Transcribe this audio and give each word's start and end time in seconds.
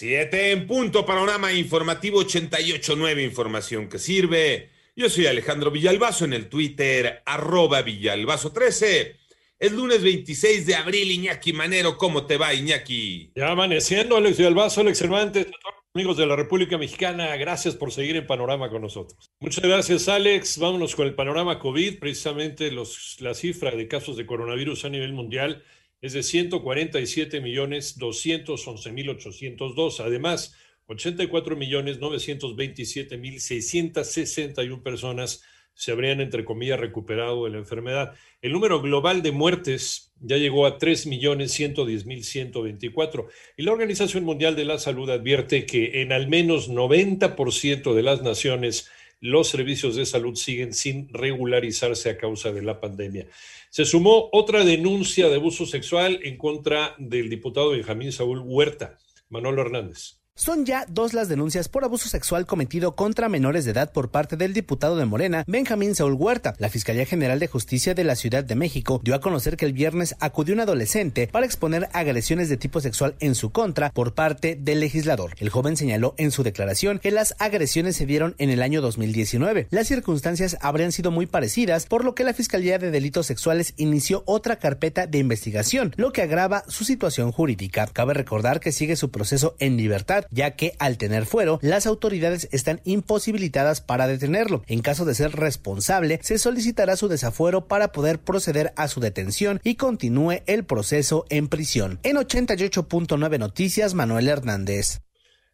Siete 0.00 0.52
en 0.52 0.66
punto, 0.66 1.04
panorama 1.04 1.52
informativo 1.52 2.24
88.9, 2.24 3.22
información 3.22 3.86
que 3.86 3.98
sirve. 3.98 4.70
Yo 4.96 5.10
soy 5.10 5.26
Alejandro 5.26 5.70
Villalbazo 5.70 6.24
en 6.24 6.32
el 6.32 6.48
Twitter, 6.48 7.22
arroba 7.26 7.84
Villalbazo13. 7.84 9.16
Es 9.58 9.72
lunes 9.72 10.02
26 10.02 10.64
de 10.64 10.74
abril, 10.74 11.10
Iñaki 11.10 11.52
Manero. 11.52 11.98
¿Cómo 11.98 12.24
te 12.24 12.38
va, 12.38 12.54
Iñaki? 12.54 13.32
Ya 13.34 13.50
amaneciendo, 13.50 14.16
Alex 14.16 14.38
Villalbazo, 14.38 14.80
Alex 14.80 14.96
Cervantes, 14.96 15.48
amigos 15.92 16.16
de 16.16 16.24
la 16.24 16.34
República 16.34 16.78
Mexicana, 16.78 17.36
gracias 17.36 17.74
por 17.74 17.92
seguir 17.92 18.16
en 18.16 18.26
Panorama 18.26 18.70
con 18.70 18.80
nosotros. 18.80 19.30
Muchas 19.38 19.64
gracias, 19.64 20.08
Alex. 20.08 20.56
Vámonos 20.56 20.96
con 20.96 21.08
el 21.08 21.14
panorama 21.14 21.58
COVID. 21.58 21.98
Precisamente 21.98 22.70
los, 22.70 23.18
la 23.20 23.34
cifra 23.34 23.72
de 23.72 23.86
casos 23.86 24.16
de 24.16 24.24
coronavirus 24.24 24.86
a 24.86 24.88
nivel 24.88 25.12
mundial 25.12 25.62
es 26.00 26.12
de 26.12 26.22
147 26.22 27.40
millones 27.40 27.98
211 27.98 28.92
mil 28.92 29.10
802. 29.10 30.00
Además, 30.00 30.54
84 30.86 31.56
millones 31.56 31.98
927 31.98 33.18
mil 33.18 33.40
661 33.40 34.82
personas 34.82 35.42
se 35.74 35.92
habrían, 35.92 36.20
entre 36.20 36.44
comillas, 36.44 36.78
recuperado 36.78 37.44
de 37.44 37.52
la 37.52 37.58
enfermedad. 37.58 38.12
El 38.42 38.52
número 38.52 38.82
global 38.82 39.22
de 39.22 39.32
muertes 39.32 40.12
ya 40.20 40.36
llegó 40.36 40.66
a 40.66 40.78
3.110.124 40.78 43.28
y 43.56 43.62
la 43.62 43.72
Organización 43.72 44.24
Mundial 44.24 44.56
de 44.56 44.66
la 44.66 44.78
Salud 44.78 45.08
advierte 45.08 45.64
que 45.64 46.02
en 46.02 46.12
al 46.12 46.28
menos 46.28 46.68
90% 46.68 47.94
de 47.94 48.02
las 48.02 48.20
naciones 48.22 48.90
los 49.20 49.48
servicios 49.48 49.96
de 49.96 50.06
salud 50.06 50.34
siguen 50.34 50.72
sin 50.72 51.08
regularizarse 51.12 52.10
a 52.10 52.16
causa 52.16 52.52
de 52.52 52.62
la 52.62 52.80
pandemia. 52.80 53.26
Se 53.68 53.84
sumó 53.84 54.28
otra 54.32 54.64
denuncia 54.64 55.28
de 55.28 55.36
abuso 55.36 55.66
sexual 55.66 56.20
en 56.22 56.36
contra 56.36 56.94
del 56.98 57.28
diputado 57.28 57.70
Benjamín 57.70 58.12
Saúl 58.12 58.40
Huerta. 58.44 58.98
Manolo 59.28 59.62
Hernández. 59.62 60.19
Son 60.40 60.64
ya 60.64 60.86
dos 60.88 61.12
las 61.12 61.28
denuncias 61.28 61.68
por 61.68 61.84
abuso 61.84 62.08
sexual 62.08 62.46
cometido 62.46 62.96
contra 62.96 63.28
menores 63.28 63.66
de 63.66 63.72
edad 63.72 63.92
por 63.92 64.10
parte 64.10 64.38
del 64.38 64.54
diputado 64.54 64.96
de 64.96 65.04
Morena, 65.04 65.44
Benjamín 65.46 65.94
Saúl 65.94 66.14
Huerta. 66.14 66.54
La 66.56 66.70
Fiscalía 66.70 67.04
General 67.04 67.38
de 67.38 67.46
Justicia 67.46 67.92
de 67.92 68.04
la 68.04 68.16
Ciudad 68.16 68.42
de 68.42 68.54
México 68.54 69.02
dio 69.04 69.14
a 69.14 69.20
conocer 69.20 69.58
que 69.58 69.66
el 69.66 69.74
viernes 69.74 70.16
acudió 70.18 70.54
un 70.54 70.60
adolescente 70.60 71.26
para 71.26 71.44
exponer 71.44 71.90
agresiones 71.92 72.48
de 72.48 72.56
tipo 72.56 72.80
sexual 72.80 73.16
en 73.20 73.34
su 73.34 73.50
contra 73.50 73.90
por 73.90 74.14
parte 74.14 74.56
del 74.58 74.80
legislador. 74.80 75.34
El 75.40 75.50
joven 75.50 75.76
señaló 75.76 76.14
en 76.16 76.30
su 76.30 76.42
declaración 76.42 77.00
que 77.00 77.10
las 77.10 77.34
agresiones 77.38 77.96
se 77.96 78.06
dieron 78.06 78.34
en 78.38 78.48
el 78.48 78.62
año 78.62 78.80
2019. 78.80 79.66
Las 79.68 79.88
circunstancias 79.88 80.56
habrían 80.62 80.92
sido 80.92 81.10
muy 81.10 81.26
parecidas, 81.26 81.84
por 81.84 82.02
lo 82.02 82.14
que 82.14 82.24
la 82.24 82.32
Fiscalía 82.32 82.78
de 82.78 82.90
Delitos 82.90 83.26
Sexuales 83.26 83.74
inició 83.76 84.22
otra 84.24 84.56
carpeta 84.56 85.06
de 85.06 85.18
investigación, 85.18 85.92
lo 85.96 86.12
que 86.12 86.22
agrava 86.22 86.64
su 86.66 86.84
situación 86.84 87.30
jurídica. 87.30 87.86
Cabe 87.92 88.14
recordar 88.14 88.60
que 88.60 88.72
sigue 88.72 88.96
su 88.96 89.10
proceso 89.10 89.54
en 89.58 89.76
libertad 89.76 90.19
ya 90.30 90.52
que 90.52 90.74
al 90.78 90.98
tener 90.98 91.26
fuero, 91.26 91.58
las 91.62 91.86
autoridades 91.86 92.48
están 92.52 92.80
imposibilitadas 92.84 93.80
para 93.80 94.06
detenerlo. 94.06 94.62
En 94.66 94.80
caso 94.80 95.04
de 95.04 95.14
ser 95.14 95.32
responsable, 95.32 96.20
se 96.22 96.38
solicitará 96.38 96.96
su 96.96 97.08
desafuero 97.08 97.66
para 97.66 97.92
poder 97.92 98.18
proceder 98.18 98.72
a 98.76 98.88
su 98.88 99.00
detención 99.00 99.60
y 99.64 99.76
continúe 99.76 100.42
el 100.46 100.64
proceso 100.64 101.26
en 101.30 101.48
prisión. 101.48 102.00
En 102.02 102.16
88.9 102.16 103.38
Noticias, 103.38 103.94
Manuel 103.94 104.28
Hernández. 104.28 105.00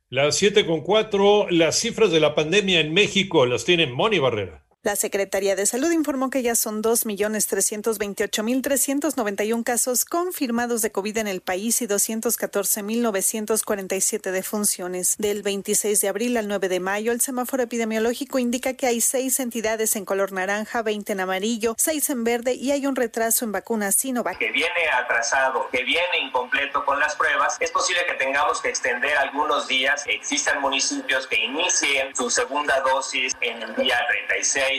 Las 0.09 0.37
7 0.37 0.67
con 0.67 0.83
4, 0.83 1.51
las 1.51 1.81
cifras 1.81 2.13
de 2.13 2.21
la 2.21 2.35
pandemia 2.35 2.81
en 2.81 2.95
México 2.95 3.45
las 3.45 3.65
tiene 3.65 3.89
Moni 3.89 4.21
Barrera. 4.21 4.66
La 4.87 4.95
Secretaría 4.95 5.57
de 5.57 5.67
Salud 5.67 5.91
informó 5.91 6.31
que 6.31 6.45
ya 6.45 6.55
son 6.55 6.81
2.328.391 6.81 9.65
casos 9.65 10.05
confirmados 10.05 10.81
de 10.81 10.93
COVID 10.93 11.17
en 11.17 11.27
el 11.27 11.41
país 11.41 11.83
y 11.83 11.89
214.947 11.89 14.31
defunciones. 14.31 15.17
Del 15.19 15.43
26 15.43 16.01
de 16.01 16.07
abril 16.07 16.37
al 16.37 16.47
9 16.47 16.69
de 16.69 16.79
mayo, 16.79 17.11
el 17.11 17.21
semáforo 17.21 17.65
epidemiológico 17.65 18.39
indica 18.39 18.75
que 18.75 18.87
hay 18.87 19.01
seis 19.01 19.41
entidades 19.41 19.97
en 19.97 20.05
color 20.05 20.31
naranja, 20.31 20.83
20 20.83 21.15
en 21.15 21.19
amarillo, 21.19 21.75
seis 21.77 22.09
en 22.09 22.23
verde 22.23 22.55
y 22.55 22.71
hay 22.71 22.87
un 22.87 22.95
retraso 22.95 23.45
en 23.45 23.51
vacunas 23.51 23.97
Sinovac. 23.97 24.39
Que 24.39 24.53
viene 24.53 24.89
atrasado, 25.03 25.69
que 25.73 25.83
viene 25.83 26.21
incompleto 26.29 26.85
con 26.85 27.01
las 27.01 27.17
pruebas, 27.17 27.57
es 27.59 27.73
posible 27.73 28.03
que 28.07 28.15
tengamos 28.15 28.63
que 28.63 28.69
extender 28.69 29.17
algunos 29.17 29.67
días. 29.67 30.05
Existan 30.07 30.61
municipios 30.61 31.27
que 31.27 31.45
inicien 31.45 32.15
su 32.15 32.31
segunda 32.31 32.81
dosis 32.83 33.37
en 33.41 33.65
el 33.65 33.75
día 33.75 33.99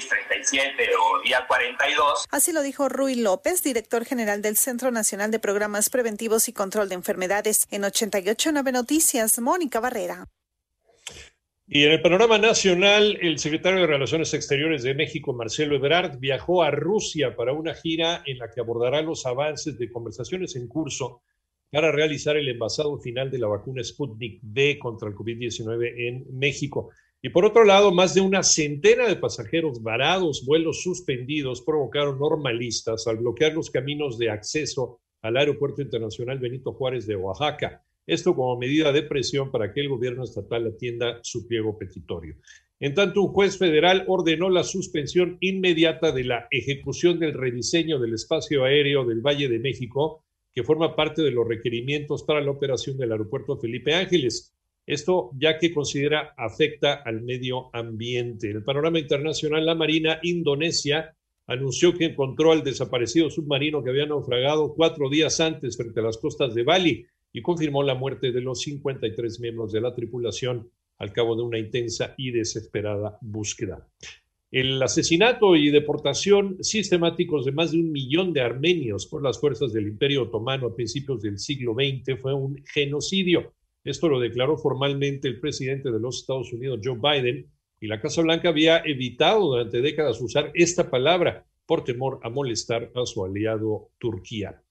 36 0.06 0.28
37 0.28 0.90
o 0.96 1.22
día 1.24 1.46
42. 1.48 2.26
Así 2.30 2.52
lo 2.52 2.62
dijo 2.62 2.90
Rui 2.90 3.16
López, 3.16 3.64
director 3.64 4.06
general 4.06 4.42
del 4.42 4.58
Centro 4.58 4.92
Nacional 4.92 5.32
de 5.32 5.40
Programas 5.40 5.90
Preventivos 5.90 6.48
y 6.48 6.54
Control 6.54 6.90
de 6.90 6.96
Enfermedades. 6.96 7.68
En 7.72 7.84
889 7.84 8.72
Noticias, 8.72 9.40
Mónica 9.40 9.80
Barrera. 9.80 10.26
Y 11.70 11.84
en 11.84 11.92
el 11.92 12.02
panorama 12.02 12.38
nacional, 12.38 13.18
el 13.22 13.40
secretario 13.40 13.82
de 13.82 13.88
Relaciones 13.88 14.34
Exteriores 14.34 14.84
de 14.84 14.94
México, 14.94 15.34
Marcelo 15.34 15.76
Ebrard, 15.76 16.18
viajó 16.18 16.64
a 16.64 16.72
Rusia 16.72 17.36
para 17.36 17.52
una 17.52 17.74
gira 17.74 18.24
en 18.26 18.38
la 18.38 18.50
que 18.50 18.62
abordará 18.62 19.02
los 19.02 19.26
avances 19.26 19.78
de 19.78 19.92
conversaciones 19.92 20.56
en 20.56 20.68
curso 20.68 21.24
para 21.70 21.92
realizar 21.92 22.38
el 22.38 22.48
envasado 22.48 22.98
final 23.00 23.30
de 23.30 23.40
la 23.40 23.48
vacuna 23.48 23.84
Sputnik 23.84 24.42
V 24.42 24.80
contra 24.80 25.10
el 25.10 25.16
COVID-19 25.16 25.94
en 26.08 26.38
México. 26.38 26.92
Y 27.22 27.30
por 27.30 27.46
otro 27.46 27.64
lado, 27.64 27.92
más 27.92 28.14
de 28.14 28.22
una 28.22 28.44
centena 28.44 29.08
de 29.08 29.16
pasajeros 29.16 29.82
varados, 29.82 30.46
vuelos 30.46 30.84
suspendidos, 30.84 31.62
provocaron 31.62 32.20
normalistas 32.20 33.08
al 33.08 33.18
bloquear 33.18 33.54
los 33.54 33.72
caminos 33.72 34.18
de 34.18 34.30
acceso 34.30 35.00
al 35.22 35.38
Aeropuerto 35.38 35.82
Internacional 35.82 36.38
Benito 36.38 36.74
Juárez 36.74 37.08
de 37.08 37.16
Oaxaca. 37.16 37.84
Esto 38.06 38.36
como 38.36 38.58
medida 38.58 38.92
de 38.92 39.04
presión 39.04 39.52
para 39.52 39.74
que 39.74 39.82
el 39.82 39.90
gobierno 39.90 40.24
estatal 40.24 40.68
atienda 40.68 41.20
su 41.24 41.48
pliego 41.48 41.78
petitorio. 41.78 42.36
En 42.80 42.94
tanto, 42.94 43.24
un 43.24 43.34
juez 43.34 43.58
federal 43.58 44.06
ordenó 44.08 44.50
la 44.50 44.64
suspensión 44.64 45.38
inmediata 45.42 46.12
de 46.12 46.24
la 46.24 46.48
ejecución 46.52 47.20
del 47.20 47.34
rediseño 47.34 48.00
del 48.00 48.14
espacio 48.14 48.64
aéreo 48.64 49.04
del 49.04 49.22
Valle 49.22 49.50
de 49.50 49.60
México, 49.60 50.24
que 50.54 50.64
forma 50.64 50.96
parte 50.96 51.24
de 51.24 51.32
los 51.32 51.48
requerimientos 51.48 52.24
para 52.24 52.42
la 52.42 52.52
operación 52.52 52.98
del 52.98 53.12
aeropuerto 53.12 53.58
Felipe 53.58 53.96
Ángeles. 53.96 54.56
Esto 54.88 55.32
ya 55.38 55.60
que 55.60 55.74
considera 55.74 56.34
afecta 56.38 56.94
al 56.94 57.22
medio 57.22 57.70
ambiente. 57.76 58.50
En 58.50 58.58
el 58.58 58.64
panorama 58.64 59.00
internacional, 59.00 59.66
la 59.66 59.76
Marina 59.76 60.20
Indonesia 60.24 61.14
anunció 61.46 61.94
que 61.94 62.06
encontró 62.06 62.54
al 62.54 62.64
desaparecido 62.64 63.30
submarino 63.30 63.84
que 63.84 63.90
había 63.90 64.06
naufragado 64.06 64.74
cuatro 64.74 65.10
días 65.10 65.42
antes 65.42 65.76
frente 65.76 66.00
a 66.00 66.04
las 66.04 66.18
costas 66.18 66.56
de 66.56 66.64
Bali 66.64 67.06
y 67.34 67.42
confirmó 67.42 67.84
la 67.84 67.96
muerte 67.96 68.32
de 68.32 68.40
los 68.40 68.62
53 68.62 69.42
miembros 69.42 69.74
de 69.74 69.82
la 69.82 69.94
tripulación 69.94 70.72
al 71.00 71.12
cabo 71.12 71.36
de 71.36 71.44
una 71.44 71.60
intensa 71.60 72.16
y 72.18 72.32
desesperada 72.32 73.18
búsqueda. 73.22 73.86
El 74.50 74.82
asesinato 74.82 75.58
y 75.58 75.70
deportación 75.70 76.64
sistemáticos 76.64 77.44
de 77.44 77.52
más 77.52 77.74
de 77.74 77.80
un 77.80 77.92
millón 77.92 78.32
de 78.32 78.40
armenios 78.40 79.06
por 79.06 79.22
las 79.22 79.38
fuerzas 79.38 79.74
del 79.74 79.90
Imperio 79.90 80.24
Otomano 80.24 80.68
a 80.68 80.76
principios 80.76 81.22
del 81.22 81.40
siglo 81.40 81.74
XX 81.74 82.18
fue 82.22 82.34
un 82.34 82.64
genocidio 82.74 83.54
esto 83.90 84.10
lo 84.10 84.20
declaró 84.20 84.58
formalmente 84.58 85.28
el 85.28 85.40
presidente 85.40 85.92
de 85.92 86.00
los 86.00 86.22
Estados 86.22 86.52
Unidos, 86.54 86.80
Joe 86.84 86.98
Biden, 86.98 87.48
y 87.80 87.88
la 87.88 88.02
Casa 88.02 88.22
Blanca 88.22 88.50
había 88.50 88.80
evitado 88.80 89.48
durante 89.48 89.82
décadas 89.82 90.20
usar 90.22 90.52
esta 90.54 90.90
palabra 90.90 91.46
por 91.66 91.84
temor 91.84 92.20
a 92.24 92.30
molestar 92.30 92.92
a 92.96 93.06
su 93.06 93.24
aliado 93.24 93.92
Turquía. 94.00 94.62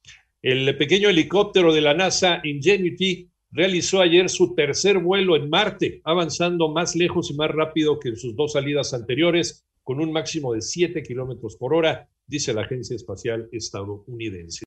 El 0.43 0.77
pequeño 0.77 1.09
helicóptero 1.09 1.73
de 1.73 1.81
la 1.81 1.95
NASA 1.95 2.41
Ingenuity 2.43 3.29
realizó 3.51 4.01
ayer 4.01 4.29
su 4.29 4.55
tercer 4.55 4.99
vuelo 4.99 5.37
en 5.37 5.49
Marte, 5.49 6.01
avanzando 6.05 6.69
más 6.69 6.97
lejos 6.97 7.31
y 7.31 7.35
más 7.35 7.51
rápido 7.51 8.01
que 8.01 8.11
en 8.11 8.17
sus 8.17 8.35
dos 8.35 8.53
salidas 8.53 8.93
anteriores, 8.93 9.67
con 9.83 10.01
un 10.01 10.11
máximo 10.11 10.53
de 10.53 10.63
7 10.63 11.03
kilómetros 11.03 11.57
por 11.57 11.73
hora, 11.73 12.09
dice 12.27 12.53
la 12.53 12.63
Agencia 12.63 12.97
Espacial 12.97 13.49
Estadounidense. 13.53 14.65